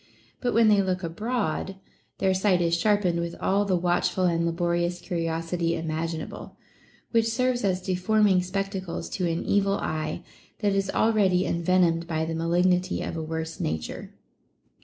But 0.39 0.55
when 0.55 0.67
they 0.67 0.81
look 0.81 1.03
abroad, 1.03 1.75
their 2.17 2.33
sight 2.33 2.59
is 2.59 2.73
sharpened 2.75 3.19
with 3.19 3.35
all 3.39 3.65
the 3.65 3.75
watchful 3.77 4.23
and 4.23 4.47
laborious 4.47 4.99
curiosity 4.99 5.75
imaginable, 5.75 6.57
which 7.11 7.27
serves 7.29 7.63
as 7.63 7.83
deforming 7.83 8.41
spectacles 8.41 9.07
to 9.09 9.27
an 9.27 9.45
evil 9.45 9.75
eye, 9.77 10.23
that 10.61 10.73
is 10.73 10.89
already 10.89 11.45
envenomed 11.45 12.07
by 12.07 12.25
the 12.25 12.33
malignity 12.33 13.03
of 13.03 13.15
a 13.15 13.21
worse 13.21 13.59
nature. 13.59 14.11